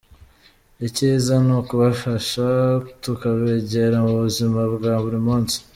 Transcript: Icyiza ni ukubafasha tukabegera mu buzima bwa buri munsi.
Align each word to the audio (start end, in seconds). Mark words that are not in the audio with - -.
Icyiza 0.87 1.33
ni 1.45 1.51
ukubafasha 1.59 2.47
tukabegera 3.03 3.97
mu 4.07 4.13
buzima 4.23 4.59
bwa 4.73 4.93
buri 5.03 5.19
munsi. 5.27 5.57